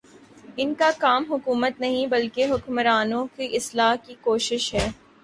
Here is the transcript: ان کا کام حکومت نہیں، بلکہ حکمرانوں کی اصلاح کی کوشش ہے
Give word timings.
ان 0.57 0.73
کا 0.73 0.89
کام 0.99 1.25
حکومت 1.31 1.79
نہیں، 1.81 2.07
بلکہ 2.07 2.51
حکمرانوں 2.51 3.25
کی 3.35 3.49
اصلاح 3.55 3.93
کی 4.05 4.15
کوشش 4.21 4.73
ہے 4.73 4.89